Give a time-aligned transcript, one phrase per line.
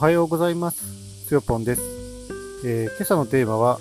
[0.00, 1.26] はようございます。
[1.26, 1.82] つよぽんです、
[2.64, 3.80] えー今朝のテーマは、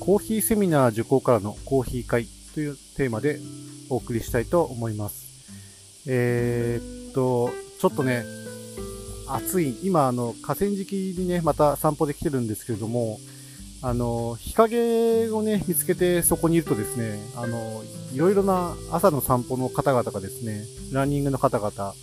[0.00, 3.40] コーヒーセミナー受講からのコーヒー会というテーマで
[3.88, 5.24] お送りしたいと思います。
[6.06, 7.50] えーっと、
[7.80, 8.22] ちょっとね、
[9.28, 13.18] 暑い、今、あの、河川敷にね、また散歩できてるんですけれども、
[13.80, 17.82] あの、日陰をね、見つけてそこにいるとですね、あの、
[18.12, 21.94] いろいろな朝の散歩の方々がですね、ランニングの方々、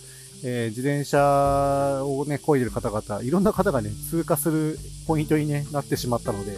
[0.44, 6.56] えー自転車をね、漕いでる方々、いろんな方がね、通過するポイントに、ね、なってしまったので、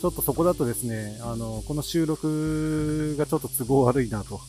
[0.00, 4.40] ちょっとそこだとですね、あの、この収録がちょっと都合悪いなと。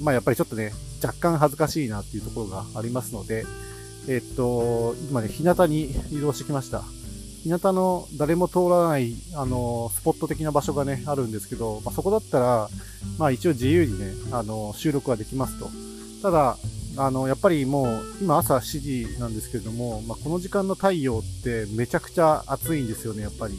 [0.00, 3.44] まあやっぱりちょっとね、若干恥ずかしいなっていうところがありますので、
[4.08, 6.82] えっと、今ね、日向に移動してきました。
[7.42, 12.68] 日向の誰も通らない、あの、スポット的な場所がね、あるんですけど、まあ、そこだったら、
[13.18, 15.68] まあ一応自由にね、あの、収録はできますと。
[16.22, 16.56] ただ、
[16.96, 23.54] あの、やっぱりもう、今朝7時なんですけれども、まあ、この時間の太陽ってめちゃくちゃ暑いんですよね、やっぱり。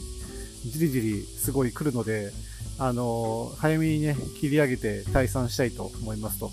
[0.64, 2.32] じりじりすごい来るので、
[2.78, 6.50] あの、早めにね、切り上げて退散したいと思いますと。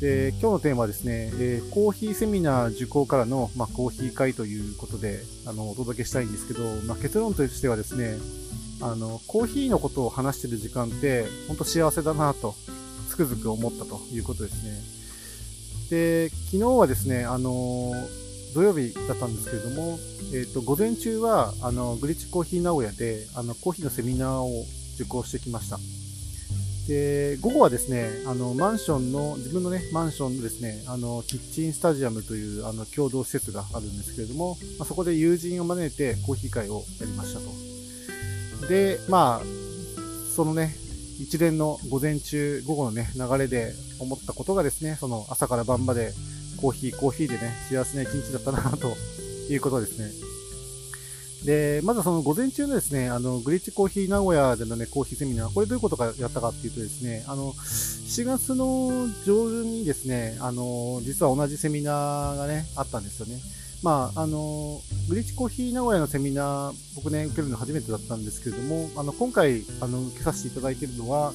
[0.00, 8.18] で、今日のテーマはですね、えーコーヒーセミナー受講からの、まあ、コーヒー会ということで、あの、お届けしたいんですけど、まあ、結論としてはですね、
[8.80, 12.54] あの、コーヒーのことを話してる時間って、本当幸せだなと、
[13.10, 14.99] つくづく思ったということですね。
[15.90, 17.92] で、昨日はですね、あの、
[18.54, 19.98] 土曜日だったんですけれども、
[20.32, 25.78] えっ、と、午前中は、あの、グリッチコーヒー名古屋で、あの、コーヒーのセミナーを受講してきました。
[26.86, 38.68] で、午後はですね、あの、マンションの、自分のね、マンションのですね、あの、キッチンスタジアムという、あの、共同施設があるんですけれども、まあ、そこで友人を招いてコーヒー会をやりましたと。
[38.68, 39.46] で、まあ、
[40.34, 40.74] そのね、
[41.20, 46.12] 一連の午前中、午後のね、流れで思ったことがですね、その朝から晩まで
[46.56, 48.96] コーヒー、コーヒーでね、幸せな一日だったな、と
[49.50, 50.10] いうことですね。
[51.44, 63.40] で、まずその午前中のですね、あの、グリッチコーヒー名古屋でのね、コーヒーセミナー、これどういうことかやったかっていうとですね、あの、7月の上旬にですね、あの、実は同じセミナーがね、あったんですよね。
[63.82, 71.32] まあ、あの、グリッチコーヒー名古屋のセミナー、僕ね、受けるの初めてだったんですけれども、あの、今回、あの、受けさせていただいているのは、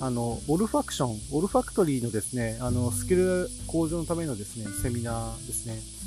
[0.00, 5.98] あの、オルファクション、オルファクトリーのですね、あの、スキル向上のためのですね、セミナーですね。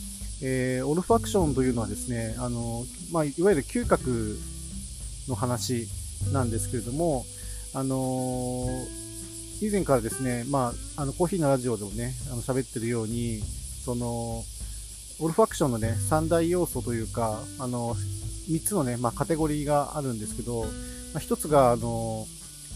[0.43, 4.39] えーオルファクションというのはですね、あの、まあ、いわゆる嗅覚
[5.27, 5.87] の話
[6.31, 7.25] なんですけれども、
[7.73, 8.67] あの
[9.61, 13.43] 以前からですね、まあ、あの、コーヒーのラジオでもね、あの、喋ってるように、
[13.85, 14.43] その、
[15.21, 17.95] オルファクションのね、三大要素というか、あの、
[18.49, 20.67] 三つのね、まあ、カテゴリーがあるんですけど、ま
[21.17, 22.25] あ、一つが、あの、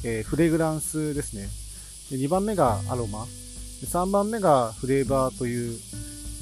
[0.03, 1.49] えーフレグランスですね。
[2.11, 3.25] で2番目がアロマ。
[3.81, 5.79] で3番目がフレーバーという、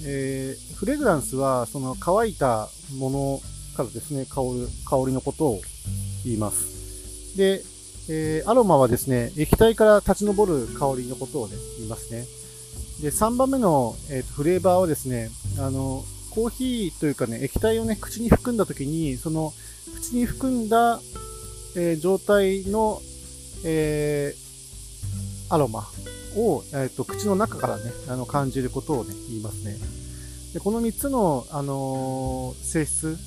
[0.06, 3.42] えーフレグランスは、その乾いたもの
[3.78, 5.62] からですね、香る、香りのことを
[6.26, 7.38] 言います。
[7.38, 7.64] で、
[8.10, 12.26] えーアロマはですね、液体から立ち上る香りのことをね、言いますね。
[13.04, 19.52] で、3番目の、えーとフレーバーはですね、あの、コーヒーというかね、液体をね、口に含んだ時に、その、
[19.94, 21.02] 口に含んだ、
[21.76, 23.02] えー状態の、
[23.66, 24.44] えー
[25.54, 25.86] アロマ
[26.38, 29.76] を、えーと口の中からね、あの感じることをね、言いますね。
[30.54, 33.18] でこの3つの、あのー性質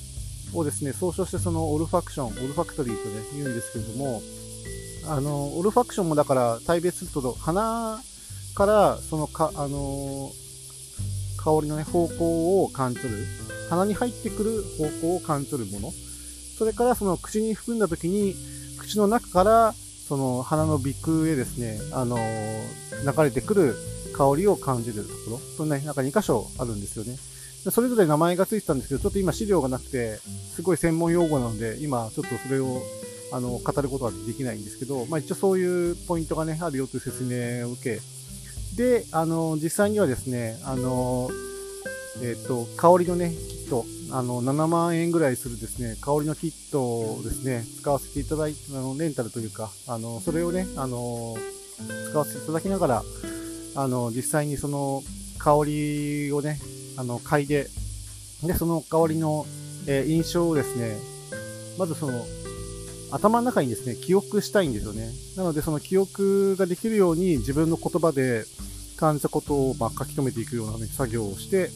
[0.53, 4.23] をですね、総称してそのオルファクション、オルファクトリーとね、言うんですけれども、
[5.05, 8.01] あの、オルファクションもだから大別すると、鼻
[8.57, 10.47] からそのか、あのー
[11.37, 13.09] 香りのね、方向を感じる。
[13.69, 15.91] 鼻に入ってくる方向を感じるもの。
[16.57, 18.35] それからその口に含んだ時に、
[18.79, 19.73] 口の中から
[20.07, 23.75] その鼻の鼻腔へですね、あのー流れてくる
[24.17, 25.37] 香りを感じるところ。
[25.37, 27.15] そのね、なんか2箇所あるんですよね。
[27.71, 30.19] それぞれ名前がついてたんですけど、ちょっと今資料がなくて、
[30.55, 32.81] すごい専門用語なので、今ちょっとそれを
[33.31, 38.01] あの語ることはできないんですけど、まあ一応そういうポイントがね、あるよという説明を受け、
[38.77, 41.29] で、あの、実際にはですね、あの、
[42.21, 51.35] えっ、と、香りのね、キット、あの、7万円ぐらいするですね、香りのキットをですね、使わせていただいて、あの、レンタルというか、あの、それをね、あの、
[52.11, 53.03] 使わせていただきながら、
[53.75, 55.01] あの、実際にその
[55.39, 56.59] 香りをね、
[56.97, 57.67] あの、嗅いで、
[58.43, 59.47] で、その香りの、
[59.87, 60.97] えー印象をですね、
[61.79, 62.23] まずその、
[63.11, 65.09] 頭の中にですね、記憶したいんですよね。
[65.35, 68.45] なので、その記憶ができるように自分の言葉で
[68.97, 71.69] 感じたことを、ま、書き留めていくような、ね、作業をして、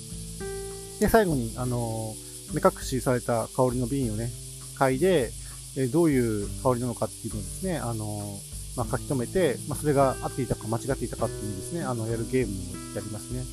[0.99, 2.13] で、最後に、あの
[2.53, 4.29] 目隠しされた香りの瓶をね、
[4.77, 5.31] 嗅いで、
[5.77, 8.39] えどういう香りなのかっていうのをですね、あの
[8.75, 13.43] ま、書き留めて、まあ、それが合っていたか間違っていたかっていうのですね、あの、やるゲームをやりますね。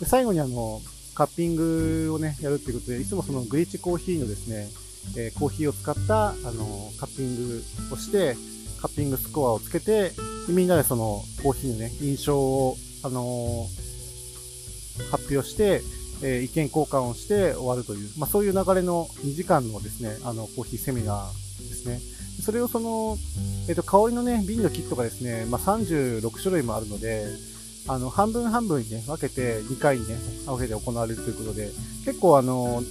[0.00, 0.80] で最後にあの、
[1.14, 4.68] カッピングをね、やるっていうことで、いつもそのグリッチコーヒーのですね、
[5.16, 7.62] えー、コーヒーを使った、あのカッピング
[7.92, 8.36] をして、
[8.80, 10.12] カッピングスコアをつけて、
[10.48, 13.66] みんなでそのコーヒーのね、印象を、あの、
[15.10, 15.82] 発表して、
[16.22, 22.00] えー、意見交換をして終わるという、まあ、そういう流れの2時間のですね、あの、コーヒーセミナーですね。
[22.42, 23.16] それをその、
[23.68, 27.26] えっ、ー、と、香りのね、瓶のキットがですね、まあ、36種類もあるので、
[27.88, 30.16] あの、半分半分にね、分けて2回にね、
[30.46, 31.70] 分けて行われるということで、
[32.04, 32.82] 結構あの、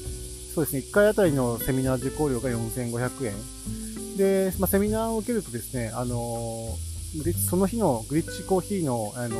[0.55, 4.15] そうですね、1回あたりのセミナー受講料が4500円。
[4.15, 6.77] で、まあ、セミナーを受けるとですね、あの
[7.49, 9.37] その日のグリッチコーヒーの、あの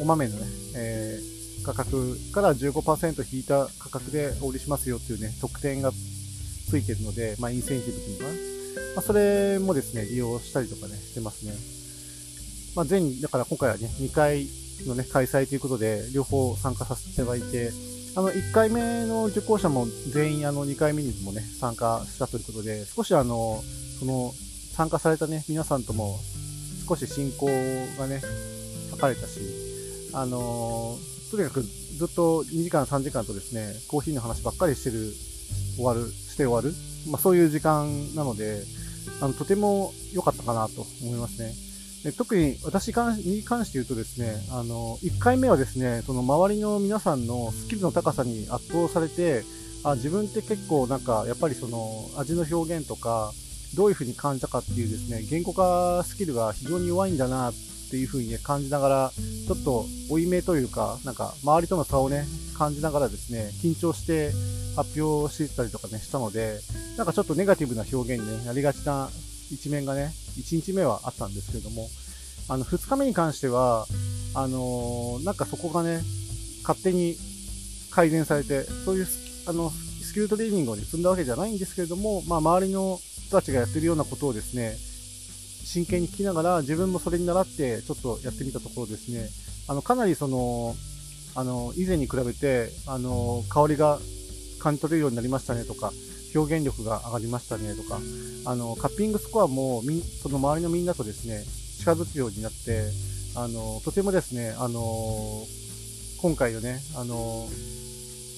[0.00, 0.46] お豆のね、
[0.76, 8.38] えー、価格から15%引いた価格でお売りしますよっていうね、特典がついてるので、まあ、インセンティブっていうのかな。
[8.94, 11.52] まあ、それもですね、利用したりとかね、してますね。
[12.76, 14.46] まあ、全、だから今回はね、2回
[14.86, 17.72] のね、開催ということで、両方参加させていただいて、
[18.18, 23.62] あの、1回目の受講者も全員、あの、2回目にもね、参加したということで、少しあの、
[24.00, 24.32] その、
[24.72, 26.18] 参加されたね、皆さんとも、
[26.88, 27.46] 少し進行
[27.96, 29.38] がね、図れたし、
[30.14, 30.98] あの
[31.30, 35.12] とにかくずっと2時間、3時間とですね、コーヒーの話ばっかりしてる、
[35.76, 36.74] 終わる、して終わる、
[37.08, 38.64] まあ、そういう時間なので、
[39.20, 41.54] あの、とても良かったかなと思いますね。
[42.04, 49.42] で特に私に関して言うとですね、あの、1回目はですね、その周りの皆さんのスキルの高さに圧倒されて、
[49.84, 53.32] あ自分って結構なんか、やっぱりその味の表現とか、
[53.74, 57.54] どういう風に感じたかっていうですね、言語化スキルが非常に弱いんだなっ
[57.90, 62.24] ていう風にね、感じながら、ちょっと負い目というか、なんか周りとの差をね、
[62.56, 64.30] 感じながらですね、緊張して
[64.76, 66.60] 発表してたりとかね、したので、
[66.96, 69.08] なんかちょっとネガティブな表現に、ね、なりがちな
[69.50, 71.88] 一面がね、1日目はあったんですけれども、
[72.48, 73.86] あの、2日目に関しては、
[74.34, 76.00] あのー、なんかそこがね、
[76.62, 77.16] 勝手に
[77.90, 79.06] 改善されて、そういう
[79.46, 84.76] あの、スキルトレーニングを、ね、積んだわけじゃないんですけれども、まあ、周りの人たちがやってるようなことをですね、
[85.64, 89.28] 真剣に聞きながら、自分もそれに習って、ちょっとやってみたところですね、
[89.68, 90.74] あの、かなりその、
[91.34, 93.98] あの、以前に比べて、あの、香りが
[94.58, 95.92] 感じ取れるようになりましたねとか、
[96.34, 98.00] 表現力が上がりましたねとか、
[98.46, 101.44] あの、カッピングスコアもみ、その周りのみんなとですね、
[101.78, 102.82] 近づくようになって、
[103.34, 105.46] あの、とてもですね、あの、
[106.20, 107.46] 今回のね、あの、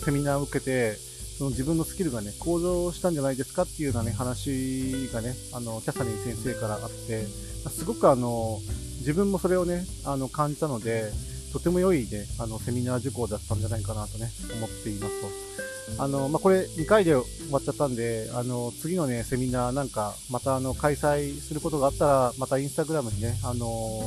[0.05, 0.97] セミナーを受けて、
[1.39, 7.25] その自分のスキルがね、向上したんじゃないですかっていうようなね、話がね、あの、キャサリン先生からあって、
[7.71, 8.59] すごくあの、
[8.99, 11.11] 自分もそれをね、あの、感じたので、
[11.53, 15.70] とても良いね、あの、セミナー受講だったんじゃないかなとね、思っていますと。
[15.99, 24.03] あの、まあ、これ2回で終わっちゃったんで、あの、次のね、セミナーなんか、またあの、開催することがあったら、またインスタグラムにね、あの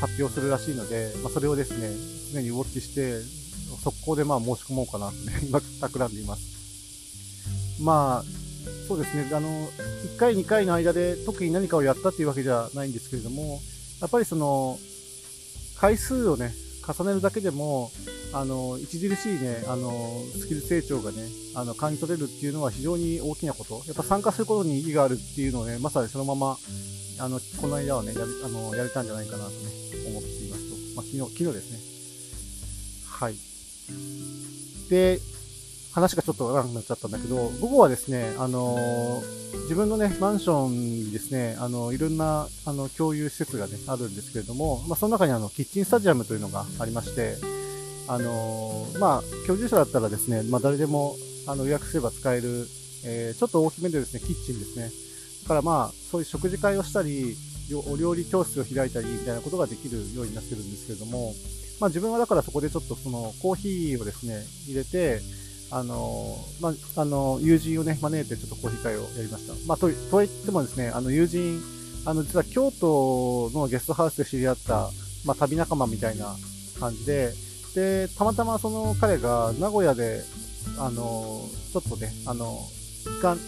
[0.00, 1.90] 発表するらしいので、まあ、それをですね、
[2.32, 3.20] 常にウォッチして、
[3.82, 6.42] 速攻でまあ申し込もうかなとね、 今、企んでいます。
[7.80, 8.24] まあ、
[8.88, 13.60] そうですね、あの、1回、2回の間で特に何かをやったっていうわけじゃないんですけれども、
[14.00, 14.78] やっぱりその、
[15.76, 16.54] 回数をね、
[16.86, 17.90] 重ねるだけでも、
[18.34, 21.22] あの、著しいね、あの、スキル成長がね、
[21.54, 23.82] あの、感じ取れるっていうのは非常に大きなこと。
[23.86, 26.58] やっぱ参加することに意義があるっていうのをね、まさにそのまま、
[27.20, 29.56] あの、この間はね、やあの、やれたんじゃないかなとね、
[30.08, 30.96] 思っていますと。
[30.96, 31.78] まあ、昨日、昨日ですね。
[33.08, 33.36] はい。
[34.90, 35.20] で、
[35.92, 39.22] 話がちょっと長くなっちゃったんだけど、午後はですね、あの、
[39.62, 47.36] 自分のね、マンションにですね、あの、いろんな、あの、共有施設がね、あるんですけれども、まあ、その中にあの、キッチンスタジアムというのがありまして、
[48.06, 52.66] あのー、まあ、居住者だったらですね、まあ、誰でも、あの、予約すれば使える、
[53.04, 54.90] えー、ちょっと大きめでですね、キッチンですね。
[55.44, 57.36] だからまあ、そういう食事会をしたり、
[57.86, 61.32] お料理教室を開いたりみたいなことができるようになってるんですけれども、
[61.80, 65.20] まあ自分はだからそこでちょっとそのコーヒーをですね、入れて、
[65.70, 69.54] あの、まあ、あの、友人をね、招いてちょっとコーヒー会をやりました。
[69.66, 71.60] まあ、と、とはいってもですね、あの、友人、
[72.04, 74.90] あの、実は京都のゲストハウスで知り合った、
[75.24, 76.36] まあ、旅仲間みたいな
[76.78, 77.32] 感じで、
[77.74, 80.22] で、たまたまその彼が名古屋で、
[80.78, 82.58] あの、ちょっとね、あの、
[83.02, 83.38] 期間、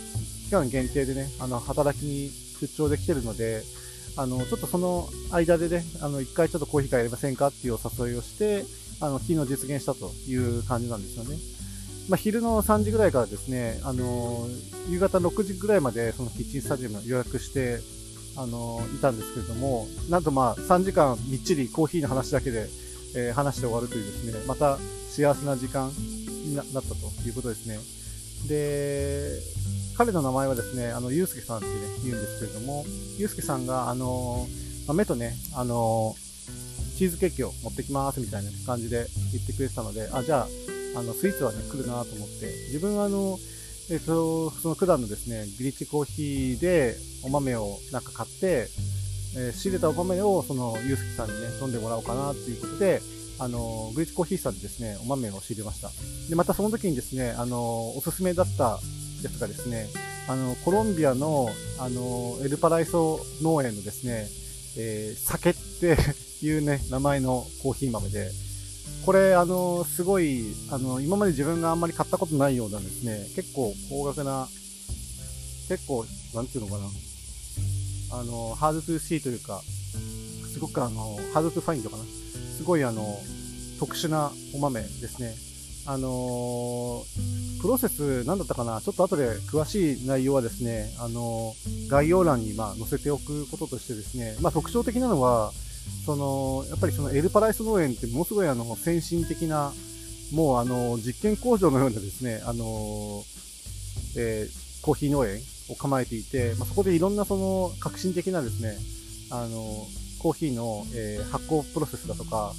[0.44, 2.30] 期間限定でね、あの、働きに
[2.60, 3.62] 出張できてるので、
[4.16, 8.64] あの、ちょっとその間でね、あの、一回ちょっとコーヒー会やりませんかっていうお誘いをして、
[9.00, 11.36] あの、昨日実現したという感じなんですよね。
[12.08, 14.46] まあ、昼の3時ぐらいからですね、あの、
[14.88, 17.80] 夕方6時ぐらいまでそのキッチンスタジアム予約して、
[18.36, 22.68] あの、いたんですけれども、なんとまあ3時間みっちりコーヒーの話だけで
[23.16, 24.78] えー、話して終わるというですね、また
[25.10, 26.94] 幸せな時間になったと
[27.26, 27.78] いうことですね。
[28.46, 29.40] で、
[29.96, 31.72] 彼の名前はですね、あの、ゆうすけさんってね、
[32.04, 32.84] 言うんですけれども、
[33.16, 34.46] ゆうすけさんが、あの、
[34.86, 36.14] ま、目とね、あの、
[36.98, 40.46] チーズケーキを持ってきますみたいな感じで言ってくれてたので、あ、じゃ
[40.96, 43.38] あ、あの、スイーツはね、来るなと思って、自分はあの、
[43.90, 48.68] えっ、ー、と、その九段のですね、グリッチコーヒーでお豆をなんか買って、
[49.36, 53.00] えー、仕入れたお豆をその、ゆうすけさんにね、飲んでもらおうかなっていうことで、
[53.38, 55.90] あの、グリッチコーヒーさんでですね、お豆を仕入れました。
[56.28, 58.78] で、またその時にですね、あの、おすすめだった
[59.22, 59.88] やつがですね、
[60.28, 64.26] あの、コロンビアの、あの、エルパライソ農園のですね、
[64.78, 65.96] えー、酒って
[66.44, 68.30] いうね、 名前のコーヒー豆で、
[69.04, 73.28] これ、あの、すごい、あの、今まで自分があんまり買ったことないようなですね。
[73.36, 74.48] 結構高額な、
[75.68, 76.88] 結構、なんていうのかな。
[78.10, 79.62] あの、 hard to see というか、
[80.52, 82.04] すごくあの、 hard to find かな。
[82.04, 83.18] すごいあの、
[83.78, 85.34] 特殊なお豆ですね。
[85.88, 88.80] あのー、プロセス何だったかな？
[88.80, 95.52] ちょっと後で詳しい内容はですね、あのー、概要欄にまあ載せておくこととしてですね、まあ特徴的なのは、
[96.04, 99.72] その、やっぱりそのエルパライス農園ってものすごいあの、先進的な、
[100.32, 103.22] もうあの、実験工場のようなですね、あの、
[104.16, 108.76] えー、コーヒー農園を構えていて、まあ、そこでいろんなその革新的なですね、
[109.30, 109.86] あの、
[110.18, 112.52] コーヒーの、えー、発酵プロセスだとか、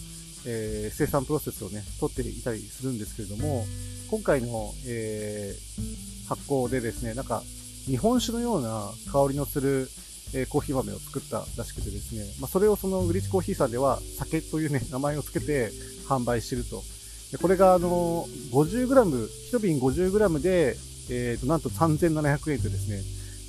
[0.46, 3.66] えー、生産プロセスをね、取っていたりするんですけれども、
[4.10, 7.44] 今回の、えー、発酵でですね、なんか、
[7.86, 9.90] 日本酒のような香りのする、
[10.34, 15.72] えー、コーヒー豆を作ったらしくてですね、まあ、それをそのグリッチコーヒーさんでは酒というね、名前を付けて
[16.08, 16.84] 販売してると。
[17.32, 20.76] でこれがあの、50g、1瓶 50g で、
[21.10, 23.02] えっ、ー、と、なんと3700円とですね、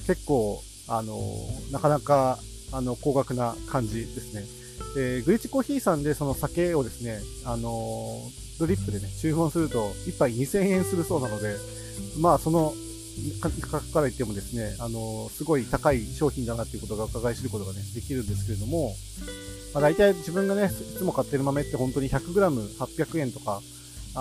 [0.07, 1.19] 結構、あの、
[1.71, 2.39] なかなか、
[2.73, 4.45] あの、高額な感じですね。
[4.97, 8.21] えー、グリッチコーヒーさんでその酒をですね、あの
[8.59, 11.57] ドリップでね、注文すると1杯2000円するそうなので、
[12.21, 12.73] まあその
[13.41, 18.95] 価格から言ってもですね、あのすごい高い商品だなっていうことが伺い知ることがね、できるんですけれども、
[19.75, 23.61] まあ、大体自分がね、いつも買ってる豆って本当に 100g800 円とか、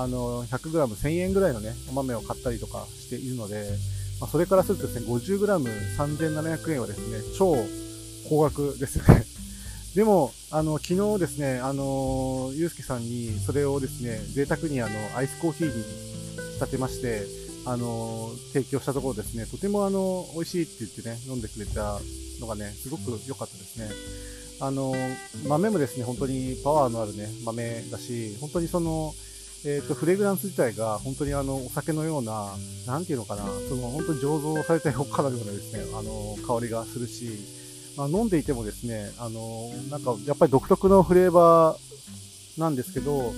[0.02, 3.66] あの、100g1000 円ぐらいのね、お豆を買ったりとかしているので、
[4.20, 7.56] まあ、それからするとですね、50g3700 円はですね、超
[8.30, 9.26] 高額ですよね。
[9.96, 15.84] でも、あの、昨日ですね、あの、ゆうすけさんにそれをですね、贅沢にあの、アイスコーヒーに
[16.54, 17.26] 仕立てまして、
[17.66, 22.00] あの、提供したところですね、とてもあの、美味しいって言ってね、飲んでくれた
[22.40, 23.90] のがね、すごく良かったですね。
[24.60, 24.96] あの、
[25.48, 29.14] 豆もですね、本当にパワーのあるね、豆だし、本当にその、
[29.68, 32.56] えっ、ー、と、フレグランス自体が本当にあの、お酒のような、
[32.86, 37.32] なんていうのかな、その本当に醸造されたよかのようなですね、あの、香りがするし、
[37.98, 43.34] まあ、飲んでいてもですね、あの、なんかやっぱり独特のフレーバーなんですけど、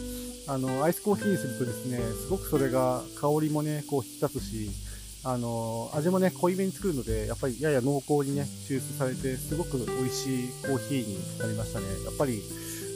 [0.48, 4.70] あの、アイスコーヒーにするとですね、すごくそれが香りもね、こう引き立つし、
[5.24, 11.88] あの、味もね、濃いめに作るので、やっぱりやや濃厚にね、抽出されて、すごく美味しいコーヒーになりましたね。
[12.06, 12.40] やっぱり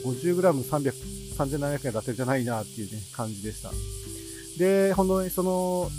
[0.05, 3.71] 50g300、3700円だけじゃないなっていうね、感じでした。
[4.57, 5.89] で、本当にその、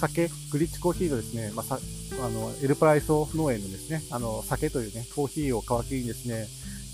[0.00, 1.78] 酒、グリッチコーヒーのですね、まあ、
[2.24, 6.46] あの、エルプライソ農園のですね、あの、酒というね、コーヒーを皮切りにですね、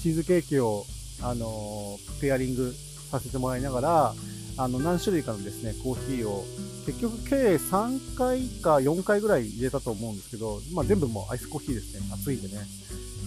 [0.02, 0.84] チーズケーキを、
[1.22, 2.74] あの、ペアリング
[3.10, 4.14] させてもらいながら、
[4.58, 6.44] あの、何種類かのですね、コーヒーを、
[6.84, 12.58] 結局計3回か4回ぐらい入れたと思うんですけど、まあ、全部もうアイスコーヒーですね、熱いんでね、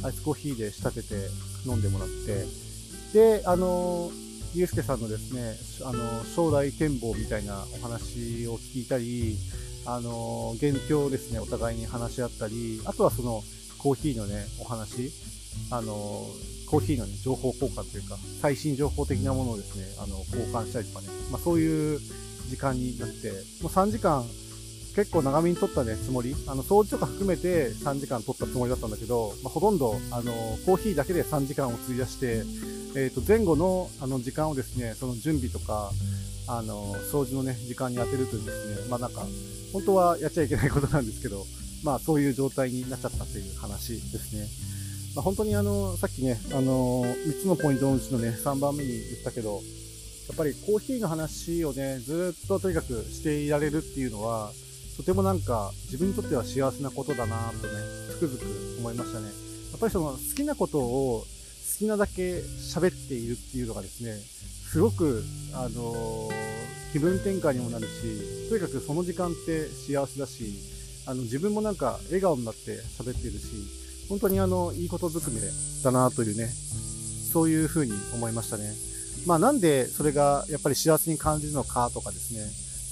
[0.04, 1.16] アイスコーヒーで仕立てて
[1.66, 2.46] 飲んでもらって、
[3.14, 4.12] で、あの、
[4.54, 5.56] ゆうすけさんのですね、
[5.88, 9.38] あの、将来展望みたいなお話を聞いたり、
[9.86, 13.42] あの、現況をですね、お互いに話し合ったり、あとはその、
[13.78, 15.10] コーヒーのね、お話、
[15.72, 16.28] あの、
[16.70, 22.00] コーヒーの、ね、情報交換というか、最新情報的なものをですね、あの、交換したりとかね、まあそういう
[22.50, 23.32] 時間になって、
[23.64, 24.26] もう3時間、
[24.96, 30.34] 結構長めに撮ったね、つもり、あの、掃除とか含めて3時間撮ったつもりだったんだけど、まあ、ほとんど、あの、
[30.66, 32.44] コーヒーだけで3時間を費やして、
[32.96, 35.92] えっ、ー、と、前後の、あの、時間をですね、その準備とか、
[36.48, 39.26] あの、掃除のね、時間に当てるというですね、まあなんか、
[39.72, 41.46] 本当はやっちゃいけないことなんですけど、
[41.84, 44.48] まあそういう状態になっちゃったという話ですね。
[45.16, 54.52] まあ、本当にあの、さっきね、あの、3つのポイントのうちのね、3番目に言ったけど、やっぱりコーヒーの話をね、ずっととにかくしていられるっていうのは、
[54.98, 57.74] とてもなんか自分にとっては幸せなことだなとね、
[58.12, 59.26] つくづく思いましたね。
[59.26, 61.26] やっぱりその好きなことを好
[61.80, 64.16] きなだけ喋っているっていうのがですね、
[64.72, 70.54] すごく、あのー、気分転換にもなるし、とにかくその時間って幸せだし、
[71.08, 73.46] あの、自分もなんか笑顔になって喋っているし、
[74.10, 75.42] 本当にあの、いいことずくめ
[75.84, 76.48] だなというね、
[77.32, 78.72] そういうふうに思いましたね。
[79.26, 82.42] まあなんでそれがやっぱり幸せに感じるのかとかですね、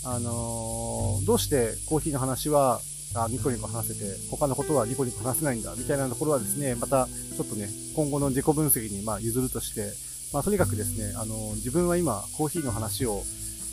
[0.03, 2.79] あのー、どうしてコーヒーの話は
[3.15, 9.91] あニコニコ話せて、他のことはニコニコ話せないんだ、みたいなところはですね、またちょっとね、今後の自己分析にま譲るとして、
[10.31, 13.23] まあ、とにかくですね、あの、自分は今、コーヒーの話を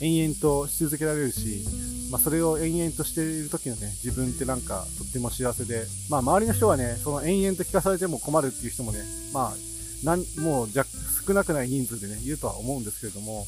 [0.01, 1.63] 延々とし続けられるし、
[2.09, 8.99] まあ、それを延々としている時のね、自分ってなんかとっても幸せで、まあ、周りの人はね、その延々と聞かされても困るっていう人もね、
[9.33, 13.45] まあ、なんもう少なくない人数でね、いるとは思うんですけれども、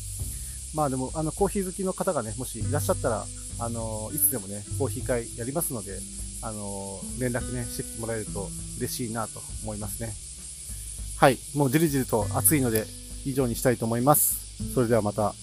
[0.74, 3.26] まあでも、あの、コーヒー好きの方がね、もしいらっしゃったら、
[3.60, 6.00] あの、いつでもね、コーヒー会やりますので、
[6.42, 8.48] あの、連絡ね、してきてもらえると
[8.80, 10.14] 嬉しいなと思いますね。
[11.18, 12.86] はい、もうじりじりと暑いので、
[13.26, 14.74] 以上にしたいと思います。
[14.74, 15.34] それではまた。